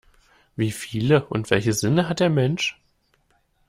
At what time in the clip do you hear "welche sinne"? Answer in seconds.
1.51-2.09